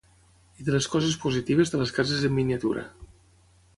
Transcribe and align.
i 0.61 0.65
de 0.69 0.73
les 0.75 0.87
coses 0.93 1.19
positives 1.25 1.73
de 1.75 1.81
les 1.83 1.93
cases 1.99 2.17
en 2.31 2.35
miniatura 2.39 2.87